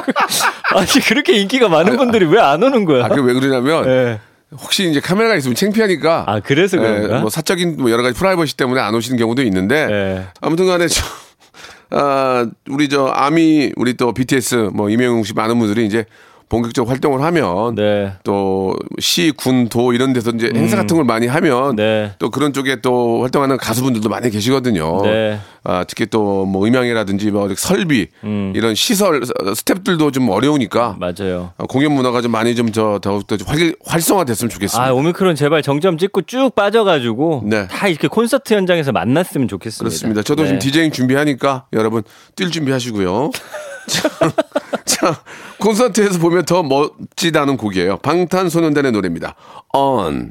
[0.76, 3.04] 아니 그렇게 인기가 많은 분들이 왜 안 오는 거야?
[3.04, 4.20] 아, 그왜 그러냐면 예.
[4.52, 6.24] 혹시 이제 카메라가 있으면 창피하니까.
[6.26, 7.16] 아, 그래서 그런가?
[7.16, 10.26] 예, 뭐 사적인 뭐 여러 가지 프라이버시 때문에 안 오시는 경우도 있는데 예.
[10.40, 11.04] 아무튼 간에 저
[11.90, 16.04] 아, 우리 저 아미 우리 또 BTS 뭐 이명웅 씨 많은 분들이 이제
[16.50, 18.12] 본격적 활동을 하면 네.
[18.24, 22.12] 또 시, 군, 도 이런 데서 이제 행사 같은 걸 많이 하면 네.
[22.18, 25.00] 또 그런 쪽에 또 활동하는 가수분들도 많이 계시거든요.
[25.02, 25.38] 네.
[25.64, 28.08] 아, 특히 또 뭐 음향이라든지 뭐 설비
[28.54, 31.52] 이런 시설 스탭들도 좀 어려우니까 맞아요.
[31.56, 34.84] 아, 공연 문화가 좀 많이 좀 저 더욱더 좀 활, 활성화됐으면 좋겠습니다.
[34.88, 37.66] 아 오미크론 제발 정점 찍고 쭉 빠져가지고 네.
[37.68, 39.88] 다 이렇게 콘서트 현장에서 만났으면 좋겠습니다.
[39.88, 40.22] 그렇습니다.
[40.22, 40.48] 저도 네.
[40.48, 42.02] 지금 디제잉 준비하니까 여러분
[42.36, 43.30] 뛸 준비하시고요.
[43.88, 44.08] 자,
[44.84, 45.22] 자,
[45.58, 47.98] 콘서트에서 보면 더 멋지다는 곡이에요.
[47.98, 49.34] 방탄소년단의 노래입니다.
[49.74, 50.30] On.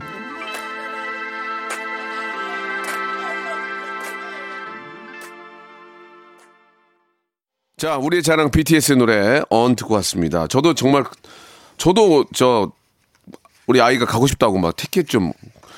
[7.77, 10.47] 자, 우리의 자랑 BTS의 노래 On 듣고 왔습니다.
[10.47, 11.05] 저도 정말
[11.77, 12.71] 저도 저
[13.67, 15.31] 우리 아이가 가고 싶다고 막 티켓 좀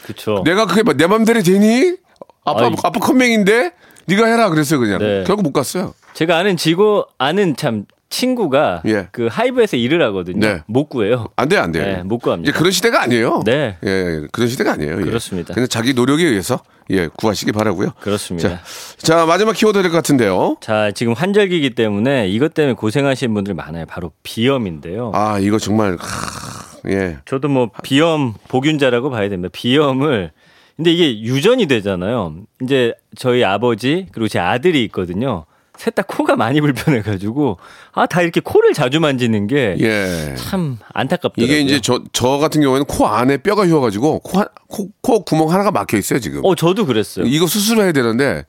[0.04, 0.42] 그렇죠.
[0.44, 1.96] 내가 그게 막내 맘대로 되니?
[2.44, 2.74] 아빠 아이.
[2.84, 3.72] 아빠 컴맹인데
[4.06, 4.98] 네가 해라 그랬어요 그냥.
[4.98, 5.24] 네.
[5.28, 5.94] 결국 못 갔어요.
[6.13, 9.08] 제가 아는 지고 아는 참 친구가 예.
[9.12, 10.45] 그 하이브에서 일을 하거든요.
[10.45, 10.62] 네.
[10.67, 11.28] 못 구해요.
[11.38, 11.80] 안 돼, 안 돼.
[11.97, 12.50] 네, 못 구합니다.
[12.50, 13.41] 이제 그런 시대가 아니에요.
[13.45, 13.78] 네.
[13.86, 15.00] 예, 예, 그런 시대가 아니에요.
[15.00, 15.02] 예.
[15.04, 15.54] 그렇습니다.
[15.54, 17.91] 그냥 자기 노력에 의해서 예, 구하시기 바라고요.
[18.02, 18.50] 그렇습니다.
[18.50, 18.62] 자,
[18.97, 20.58] 자, 마지막 키워드 될 것 같은데요.
[20.60, 23.86] 자, 지금 환절기이기 때문에 이것 때문에 고생하시는 분들 많아요.
[23.86, 25.13] 바로 비염인데요.
[25.15, 27.17] 아, 이거 정말 하, 예.
[27.24, 29.47] 저도 뭐 비염 복균자라고 봐야 됩니다.
[29.54, 30.32] 비염을
[30.76, 32.36] 근데 이게 유전이 되잖아요.
[32.62, 35.45] 이제 저희 아버지 그리고 제 아들이 있거든요.
[35.78, 37.58] 셋 다 코가 많이 불편해가지고
[37.94, 40.86] 아 다 이렇게 코를 자주 만지는 게참 예.
[40.94, 41.46] 안타깝더라고요.
[41.46, 45.50] 이게 이제 저, 저 같은 경우에는 코 안에 뼈가 휘어가지고 코, 한- 코, 코 구멍
[45.50, 46.42] 하나가 막혀 있어요, 지금.
[46.44, 47.26] 어 저도 그랬어요.
[47.26, 48.46] 이거 수술해야 되는데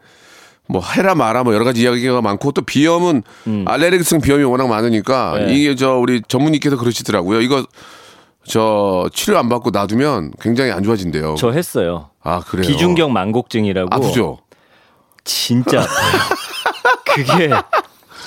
[0.68, 3.22] 뭐 해라 마라 뭐 여러 가지 이야기가 많고 또 비염은
[3.66, 5.46] 알레르기성 비염이 워낙 많으니까 음.
[5.46, 5.54] 네.
[5.54, 7.40] 이게 저 우리 전문의께서 그러시더라고요.
[7.40, 7.64] 이거
[8.44, 11.36] 저 치료 안 받고 놔두면 굉장히 안 좋아진대요.
[11.38, 12.10] 저 했어요.
[12.22, 12.66] 아 그래요.
[12.66, 14.38] 기중경 만곡증이라고 아프죠.
[15.24, 15.92] 진짜 아파요.
[17.14, 17.50] 그게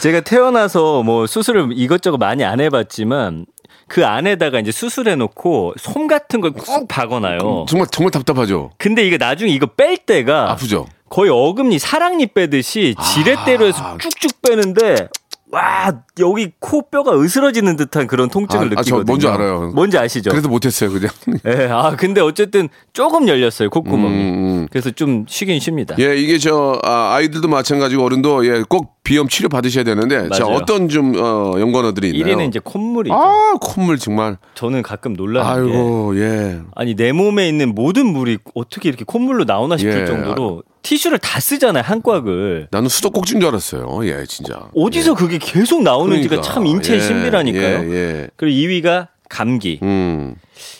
[0.01, 3.45] 제가 태어나서 뭐 수술을 이것저것 많이 안 해봤지만
[3.87, 7.65] 그 안에다가 이제 수술해 놓고 솜 같은 걸 꾹 박아놔요.
[7.69, 8.71] 정말 정말 답답하죠.
[8.77, 10.87] 근데 이게 나중에 이거 뺄 때가 아프죠.
[11.09, 15.07] 거의 어금니 사랑니 빼듯이 지렛대로 해서 쭉쭉 빼는데
[15.51, 19.03] 와 여기 코 뼈가 으스러지는 듯한 그런 통증을 아, 아, 저 느끼거든요.
[19.05, 19.71] 뭔지 알아요.
[19.75, 20.31] 뭔지 아시죠?
[20.31, 21.09] 그래서 못했어요, 그냥.
[21.45, 24.15] 예, 아 근데 어쨌든 조금 열렸어요 콧구멍이.
[24.15, 24.67] 음, 음.
[24.71, 25.95] 그래서 좀 쉬긴 쉽니다.
[25.99, 30.55] 예, 이게 저 아, 이들도 마찬가지고 어른도 예, 꼭 비염 치료 받으셔야 되는데 자 맞아요.
[30.57, 32.35] 어떤 좀 어, 연관어들이 있나요?
[32.37, 33.13] 1위는 이제 콧물이죠.
[33.13, 34.37] 아 콧물 정말.
[34.55, 36.59] 저는 가끔 놀라는 게 아이고 예.
[36.73, 40.05] 아니 내 몸에 있는 모든 물이 어떻게 이렇게 콧물로 나오나 싶을 예.
[40.05, 42.67] 정도로 티슈를 다 쓰잖아요 한 꽉을.
[42.69, 44.07] 나는 수도꼭지인 줄 알았어요.
[44.07, 44.69] 예, 진짜.
[44.75, 46.53] 어디서 그게 계속 나오는지가 그러니까.
[46.53, 47.91] 참 인체의 예, 신비라니까요.
[47.91, 48.27] 예, 예.
[48.35, 49.79] 그리고 2위가 감기.
[49.81, 50.35] 음.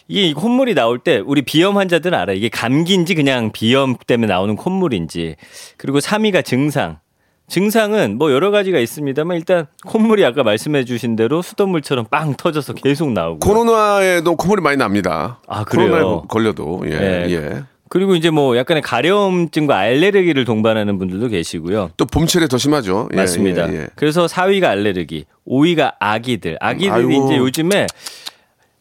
[0.08, 2.38] 이게 콧물이 나올 때 우리 비염 환자들은 알아요.
[2.38, 5.38] 이게 감기인지 그냥 비염 때문에 나오는 콧물인지.
[5.78, 7.00] 그리고 3위가 증상.
[7.48, 13.12] 증상은 뭐 여러 가지가 있습니다만 일단 콧물이 아까 말씀해 주신 대로 수돗물처럼 빵 터져서 계속
[13.12, 13.40] 나오고.
[13.40, 15.40] 코로나에도 콧물이 많이 납니다.
[15.48, 15.90] 아, 그래요?
[15.90, 17.32] 코로나에 걸려도 예, 예.
[17.32, 17.64] 예.
[17.90, 21.92] 그리고 이제 뭐 약간의 가려움증과 알레르기를 동반하는 분들도 계시고요.
[21.98, 23.10] 또 봄철에 더 심하죠.
[23.14, 23.72] 예, 맞습니다.
[23.72, 23.88] 예, 예.
[23.96, 26.58] 그래서 4위가 알레르기, 5위가 아기들.
[26.60, 27.26] 아기들이 아이고.
[27.26, 27.88] 이제 요즘에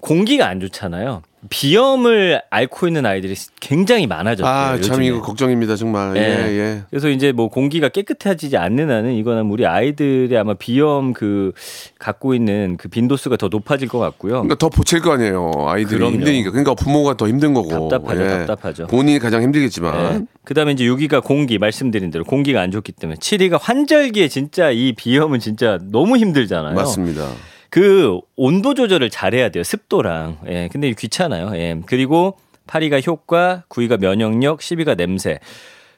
[0.00, 1.22] 공기가 안 좋잖아요.
[1.50, 4.52] 비염을 앓고 있는 아이들이 굉장히 많아졌어요.
[4.52, 5.06] 아, 참 요즘에.
[5.06, 6.16] 이거 걱정입니다, 정말.
[6.16, 6.58] 예, 예.
[6.58, 6.82] 예.
[6.90, 11.52] 그래서 이제 뭐 공기가 깨끗해지지 않는 한은 이거는 우리 아이들이 아마 비염 그
[11.98, 14.32] 갖고 있는 그 빈도수가 더 높아질 것 같고요.
[14.34, 15.52] 그러니까 더 보챌 거 아니에요.
[15.66, 16.14] 아이들이 그럼요.
[16.14, 16.50] 힘드니까.
[16.50, 17.88] 그러니까 부모가 더 힘든 거고.
[17.88, 18.86] 답답하죠, 답답하죠.
[18.86, 20.18] 본인이 가장 힘들겠지만.
[20.18, 20.24] 네.
[20.44, 25.40] 그다음에 이제 6위가 공기 말씀드린 대로 공기가 안 좋기 때문에 7위가 환절기에 진짜 이 비염은
[25.40, 26.74] 진짜 너무 힘들잖아요.
[26.74, 27.28] 맞습니다.
[27.74, 29.64] 그 온도 조절을 잘해야 돼요.
[29.64, 30.38] 습도랑.
[30.46, 30.68] 예.
[30.70, 31.50] 근데 귀찮아요.
[31.56, 31.80] 예.
[31.86, 35.40] 그리고 8위가 효과, 9위가 면역력, 10위가 냄새.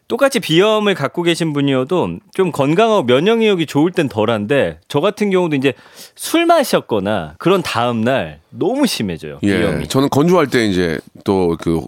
[0.08, 5.74] 똑같이 비염을 갖고 계신 분이어도 좀 건강하고 면역력이 좋을 땐 덜한데 저 같은 경우도 이제
[6.14, 9.40] 술 마셨거나 그런 다음 날 너무 심해져요.
[9.42, 9.58] 예.
[9.58, 9.86] 비염이.
[9.88, 11.82] 저는 건조할 때 이제 또 그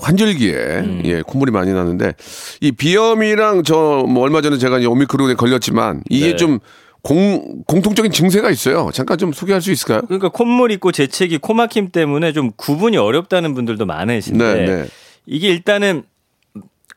[0.00, 1.02] 환절기에 음.
[1.04, 2.12] 예 콧물이 많이 나는데
[2.60, 6.36] 이 비염이랑 저 뭐 얼마 전에 제가 이제 오미크론에 걸렸지만 이게 네.
[6.36, 6.60] 좀
[7.02, 8.90] 공, 공통적인 증세가 있어요.
[8.92, 10.02] 잠깐 좀 소개할 수 있을까요?
[10.02, 14.86] 그러니까 콧물 있고 재채기, 코막힘 때문에 좀 구분이 어렵다는 분들도 많으신데 네, 네.
[15.26, 16.04] 이게 일단은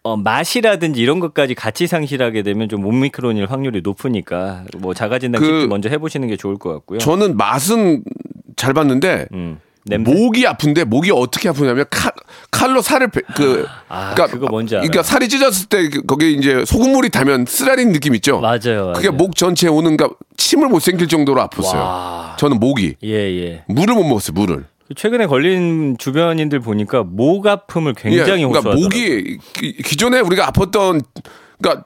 [0.04, 5.90] 어, 맛이라든지 이런 것까지 같이 상실하게 되면 좀 오미크론일 확률이 높으니까 뭐 자가진단 그- 먼저
[5.90, 7.00] 해보시는 게 좋을 것 같고요.
[7.00, 8.04] 저는 맛은
[8.56, 10.12] 잘 봤는데 음, 냄새.
[10.12, 12.12] 목이 아픈데 목이 어떻게 아프냐면 칼,
[12.50, 14.88] 칼로 살을 베- 그 아, 그거 뭔지 알아요.
[14.90, 18.40] 그러니까 살이 찢었을 때 그- 거기 이제 소금물이 닿으면 쓰라린 느낌 있죠.
[18.40, 18.94] 맞아요.
[18.96, 19.12] 그게 맞아요.
[19.12, 21.76] 목 전체에 오는 가 침을 못 생길 정도로 아팠어요.
[21.76, 22.36] 와.
[22.40, 23.64] 저는 목이 예, 예.
[23.68, 24.34] 물을 못 먹었어요.
[24.34, 24.66] 물을.
[24.96, 28.84] 최근에 걸린 주변인들 보니까 목 아픔을 굉장히 예, 그러니까 호소하더라고요.
[28.84, 31.04] 목이 기, 기존에 우리가 아팠던
[31.60, 31.86] 그러니까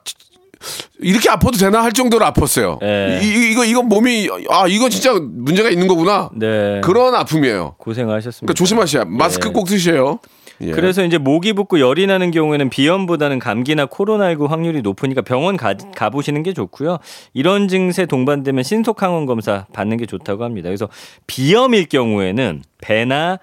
[0.99, 2.81] 이렇게 아파도 되나 할 정도로 아팠어요.
[2.83, 3.19] 예.
[3.23, 6.29] 이, 이거 이거 몸이 아 이거 진짜 문제가 있는 거구나.
[6.35, 6.81] 네.
[6.83, 7.75] 그런 아픔이에요.
[7.77, 8.39] 고생하셨습니다.
[8.45, 9.53] 그러니까 조심하셔야 마스크 네.
[9.53, 10.19] 꼭 쓰셔요.
[10.61, 10.71] 예.
[10.71, 16.43] 그래서 이제 목이 붓고 열이 나는 경우에는 비염보다는 감기나 코로나19 확률이 높으니까 병원 가, 가보시는
[16.43, 16.97] 게 좋고요.
[17.33, 20.67] 이런 증세 동반되면 신속 항원 검사 받는 게 좋다고 합니다.
[20.67, 20.89] 그래서
[21.27, 23.39] 비염일 경우에는 배나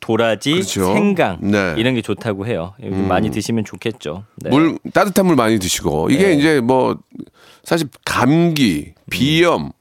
[0.00, 0.94] 도라지, 그렇죠.
[0.94, 1.74] 생강 네.
[1.76, 2.74] 이런 게 좋다고 해요.
[2.82, 4.24] 좀 많이 드시면 좋겠죠.
[4.36, 4.50] 네.
[4.50, 6.34] 물 따뜻한 물 많이 드시고 이게 네.
[6.34, 6.96] 이제 뭐
[7.62, 9.72] 사실 감기, 비염,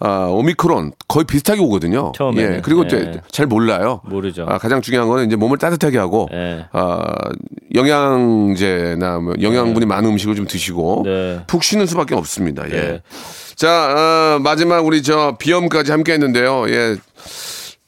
[0.00, 2.12] 아 오미크론 거의 비슷하게 오거든요.
[2.16, 2.56] 처음에는.
[2.56, 2.60] 예.
[2.60, 3.20] 그리고 네.
[3.30, 4.00] 잘 몰라요.
[4.04, 4.44] 모르죠.
[4.48, 6.66] 아, 가장 중요한 거는 이제 몸을 따뜻하게 하고 네.
[6.72, 7.14] 아
[7.74, 11.40] 영양제나 뭐 영양분이 많은 음식을 좀 드시고 네.
[11.46, 12.64] 푹 쉬는 수밖에 없습니다.
[12.66, 12.70] 예.
[12.70, 13.02] 네.
[13.54, 16.68] 자 어, 마지막 우리 저 비염까지 함께했는데요.
[16.70, 16.96] 예.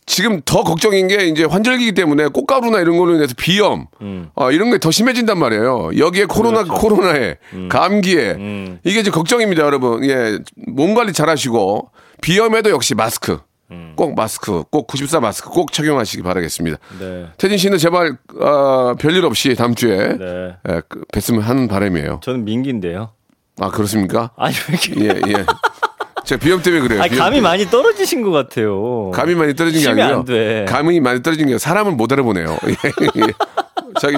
[0.06, 4.30] 지금 더 걱정인 게 이제 환절기이기 때문에 꽃가루나 이런 걸로 인해서 비염 음.
[4.36, 5.90] 어, 이런 게 더 심해진단 말이에요.
[5.98, 6.80] 여기에 코로나 그렇죠.
[6.80, 7.68] 코로나에 음.
[7.68, 10.04] 감기에 이게 이제 걱정입니다, 여러분.
[10.04, 10.38] 예,
[10.68, 11.90] 몸 관리 잘하시고
[12.22, 13.38] 비염에도 역시 마스크.
[13.72, 13.94] 음.
[13.96, 16.78] 꼭 마스크, 꼭 94 마스크 꼭 착용하시기 바라겠습니다.
[17.00, 17.26] 네.
[17.36, 20.54] 태진 씨는 제발 어, 별일 없이 다음 주에 네.
[20.68, 22.20] 예, 그, 뵀으면 하는 바람이에요.
[22.22, 23.10] 저는 민기인데요.
[23.58, 24.30] 아 그렇습니까?
[24.36, 25.44] 아니 왜 이렇게 예, 예.
[26.26, 27.00] 제가 비염 때문에 그래요.
[27.02, 27.40] 아니 비염 감이 때문에.
[27.40, 29.10] 많이 떨어지신 것 같아요.
[29.12, 30.18] 감이 많이 떨어진 게 아니고요.
[30.18, 30.64] 안 돼.
[30.68, 32.58] 감이 많이 떨어진 게 사람을 못 알아보네요.
[32.68, 32.72] 예,
[33.22, 33.32] 예.
[34.00, 34.16] 저기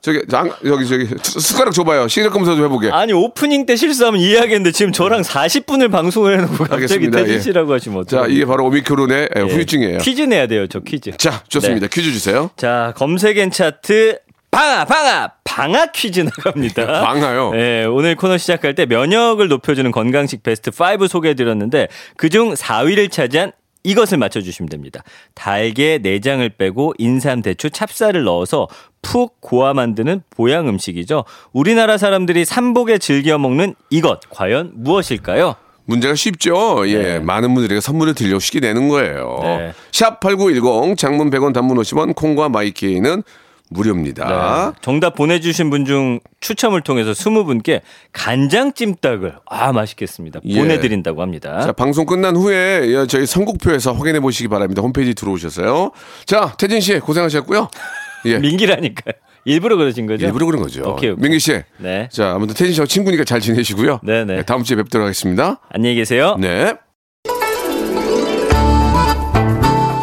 [0.00, 2.06] 저기 장, 여기 저기 수- 숟가락 줘봐요.
[2.08, 2.90] 시력 검사 좀 해보게.
[2.90, 7.18] 아니 오프닝 때 실수하면 이해하겠는데 지금 저랑 40분을 방송을 해놓고 갑자기 알겠습니다.
[7.18, 7.40] 태진 예.
[7.40, 8.26] 씨라고 하시면 어떡해요?
[8.26, 9.42] 자 이게 바로 오미크론의 예, 예.
[9.42, 9.98] 후유증이에요.
[9.98, 11.10] 퀴즈 내야 돼요, 저 퀴즈.
[11.18, 11.88] 자 좋습니다.
[11.88, 11.88] 네.
[11.92, 12.50] 퀴즈 주세요.
[12.56, 14.18] 자 검색엔 차트
[14.50, 17.00] 방아 방아 방아 퀴즈 나갑니다.
[17.02, 17.50] 방아요?
[17.52, 23.52] 네, 오늘 코너 시작할 때 면역을 높여주는 건강식 베스트 5 소개해드렸는데 그중 4위를 차지한
[23.84, 25.02] 이것을 맞춰주시면 됩니다.
[25.34, 28.68] 달걀 내장을 빼고 인삼, 대추, 찹쌀을 넣어서
[29.02, 31.24] 푹 고아 만드는 보양 음식이죠.
[31.52, 35.54] 우리나라 사람들이 삼복에 즐겨 먹는 이것 과연 무엇일까요?
[35.84, 36.86] 문제가 쉽죠.
[36.88, 37.18] 예, 네.
[37.18, 39.38] 많은 분들에게 선물을 드리려고 쉽게 내는 거예요.
[39.42, 39.72] 네.
[39.92, 43.22] 샵 #8910 장문 100원, 단문 50원, 콩과 마이 K는
[43.70, 44.72] 무료입니다.
[44.72, 44.78] 네.
[44.80, 47.80] 정답 보내주신 분 중 추첨을 통해서 20분께
[48.12, 50.40] 간장 찜닭을 아 맛있겠습니다.
[50.44, 50.58] 예.
[50.58, 51.60] 보내드린다고 합니다.
[51.60, 54.82] 자, 방송 끝난 후에 예, 저희 선곡표에서 확인해 보시기 바랍니다.
[54.82, 55.92] 홈페이지 들어오셔서요.
[56.26, 57.68] 자, 태진 씨 고생하셨고요.
[58.26, 58.38] 예.
[58.38, 59.14] 민기라니까요.
[59.44, 60.26] 일부러 그러신 거죠?
[60.26, 60.82] 일부러 그런 거죠.
[60.82, 61.22] 오케이, 오케이.
[61.22, 61.62] 민기 씨.
[61.78, 62.08] 네.
[62.12, 64.00] 자, 아무튼 태진 씨하고 친구니까 잘 지내시고요.
[64.02, 64.36] 네네.
[64.36, 65.60] 네, 다음 주에 뵙도록 하겠습니다.
[65.70, 66.36] 안녕히 계세요.
[66.38, 66.74] 네.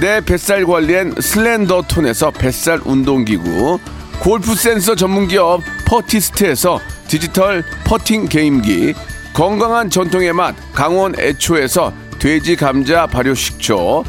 [0.00, 3.80] 내 뱃살 관리엔 슬렌더 톤에서 뱃살 운동기구,
[4.20, 8.94] 골프 센서 전문기업 퍼티스트에서 디지털 퍼팅 게임기,
[9.34, 14.04] 건강한 전통의 맛 강원 애초에서 돼지 감자 발효 식초,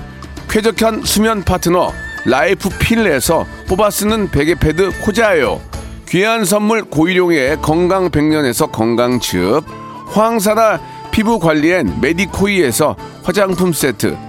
[0.48, 1.92] 쾌적한 수면 파트너
[2.26, 5.60] 라이프 필에서 뽑아 쓰는 베개 패드 코자요,
[6.08, 9.64] 귀한 선물 고일용의 건강 백년에서 건강즙,
[10.10, 14.29] 황사라 피부 관리엔 메디코이에서 화장품 세트,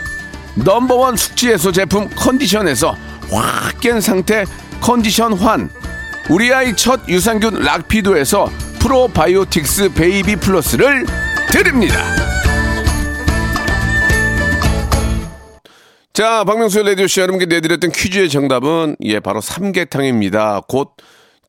[0.55, 2.95] number one 숙취해소 제품 컨디션에서
[3.29, 4.45] 확 깬 상태
[4.81, 5.69] 컨디션 환
[6.29, 11.05] 우리 아이 첫 유산균 락피도에서 프로바이오틱스 베이비 플러스를
[11.51, 11.95] 드립니다.
[16.13, 20.61] 자, 박명수의 라디오쇼 여러분께 내드렸던 퀴즈의 정답은 예, 바로 삼계탕입니다.
[20.67, 20.91] 곧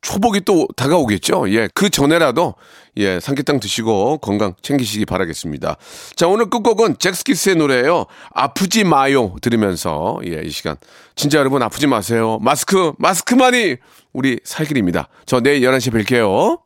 [0.02, 1.52] 초복이 또 다가오겠죠?
[1.52, 2.54] 예, 그 전에라도
[2.98, 5.76] 예, 삼계탕 드시고 건강 챙기시기 바라겠습니다.
[6.14, 8.06] 자, 오늘 끝곡은 잭스키스의 노래예요.
[8.32, 10.76] 아프지 마요 들으면서 예, 이 시간
[11.14, 12.38] 진짜 여러분 아프지 마세요.
[12.42, 13.76] 마스크, 마스크만이
[14.12, 15.08] 우리 살길입니다.
[15.26, 16.61] 저 내일 11시에 뵐게요.